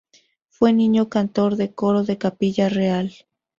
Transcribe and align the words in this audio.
Fue 0.49 0.73
niño 0.73 1.09
cantor 1.09 1.57
del 1.57 1.75
coro 1.75 2.03
de 2.03 2.13
la 2.13 2.17
Capilla 2.17 2.69
Real. 2.69 3.13